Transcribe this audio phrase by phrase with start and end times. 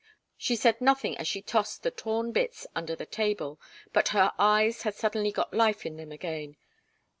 [0.35, 3.61] She said nothing as she tossed the torn bits under the table,
[3.93, 6.57] but her eyes had suddenly got life in them again.